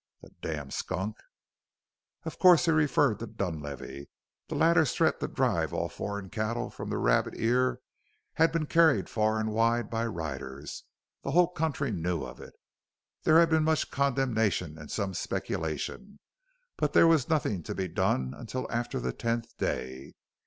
[0.23, 1.17] The damned skunk!"
[2.23, 4.07] Of course he referred to Dunlavey
[4.47, 7.79] the latter's threat to drive all foreign cattle from the Rabbit Ear
[8.33, 10.85] had been carried far and wide by riders
[11.21, 12.55] the whole country knew of it.
[13.25, 16.17] There had been much condemnation and some speculation,
[16.77, 20.15] but there was nothing to be done until after the tenth day.